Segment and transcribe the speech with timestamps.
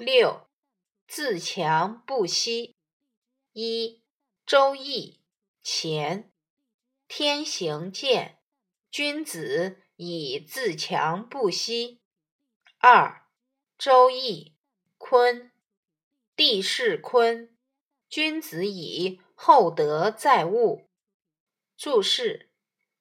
[0.00, 0.48] 六，
[1.06, 2.74] 自强不息。
[3.52, 3.86] 一，
[4.46, 5.20] 《周易》
[5.62, 6.32] 乾，
[7.06, 8.38] 天行健，
[8.90, 12.00] 君子以自强不息。
[12.78, 13.08] 二，
[13.76, 14.44] 《周易》
[14.96, 15.52] 坤，
[16.34, 17.54] 地势坤，
[18.08, 20.88] 君子以厚德载物。
[21.76, 22.48] 注释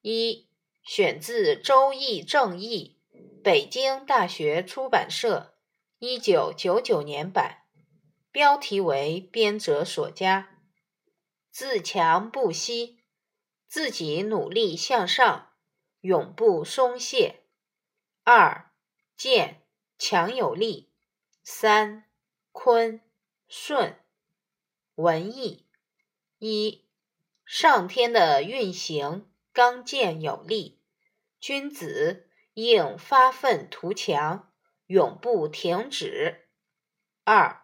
[0.00, 0.48] 一，
[0.82, 2.96] 选自《周易正义》，
[3.42, 5.52] 北京大学出版社。
[5.98, 7.62] 一九九九年版，
[8.30, 10.60] 标题为编者所加。
[11.50, 13.00] 自强不息，
[13.66, 15.54] 自己努力向上，
[16.00, 17.44] 永不松懈。
[18.24, 18.72] 二
[19.16, 19.62] 健，
[19.96, 20.92] 强有力。
[21.42, 22.04] 三
[22.52, 23.00] 坤，
[23.48, 23.98] 顺。
[24.96, 25.66] 文艺
[26.38, 26.84] 一，
[27.46, 30.82] 上天的运行刚健有力，
[31.40, 34.52] 君子应发愤图强。
[34.86, 36.46] 永不停止。
[37.24, 37.62] 二，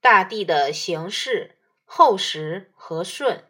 [0.00, 3.44] 大地的形势厚实和顺，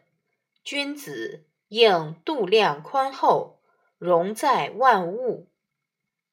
[0.63, 3.61] 君子应度量宽厚，
[3.97, 5.49] 容载万物。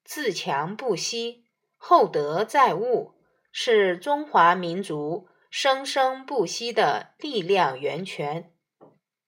[0.04, 1.44] 自强不息，
[1.76, 3.14] 厚德载物，
[3.52, 8.52] 是中华民族生生不息的力量源泉，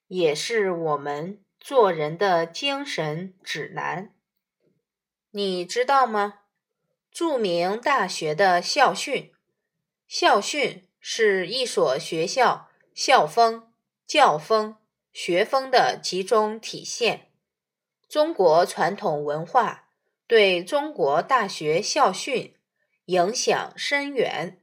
[0.08, 4.14] 也是我们做人的精神指南。
[5.30, 6.40] 你知道吗？
[7.14, 9.32] 著名大学的校训，
[10.08, 13.72] 校训是一所学校校风、
[14.04, 14.78] 教风、
[15.12, 17.30] 学风的集中体现。
[18.08, 19.90] 中国传统文化
[20.26, 22.56] 对中国大学校训
[23.04, 24.60] 影响深远。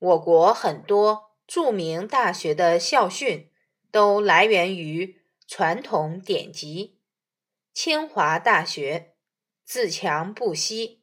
[0.00, 3.50] 我国很多著名大学的校训
[3.90, 7.00] 都来源于传统典籍。
[7.72, 9.14] 清华大学
[9.64, 10.99] 自强不息。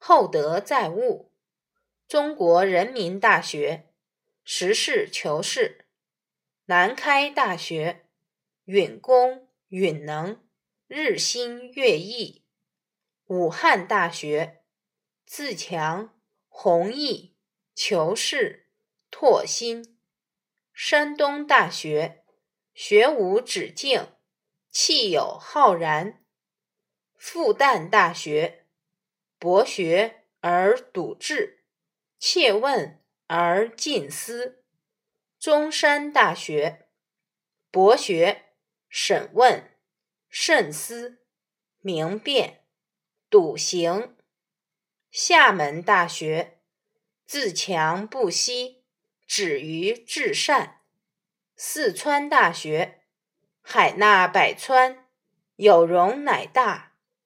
[0.00, 1.32] 厚德载物，
[2.06, 3.90] 中国人民大学
[4.44, 5.86] 实事求是，
[6.66, 8.06] 南开大学
[8.64, 10.40] 允公允能，
[10.86, 12.44] 日新月异，
[13.26, 14.62] 武汉大学
[15.26, 16.18] 自强
[16.48, 17.36] 弘毅，
[17.74, 18.70] 求是
[19.10, 19.98] 拓新，
[20.72, 22.24] 山东大学
[22.72, 24.12] 学无止境，
[24.70, 26.24] 气有浩然，
[27.16, 28.67] 复旦大学。
[29.38, 31.64] 博学而笃志，
[32.18, 34.64] 切问而近思。
[35.38, 36.88] 中山大学
[37.70, 38.46] 博学、
[38.88, 39.78] 审问、
[40.28, 41.24] 慎思、
[41.78, 42.64] 明辨、
[43.30, 44.16] 笃行。
[45.12, 46.60] 厦门大学
[47.24, 48.84] 自强不息，
[49.24, 50.80] 止于至善。
[51.54, 53.04] 四川大学
[53.60, 55.06] 海纳百川，
[55.54, 56.96] 有容乃大。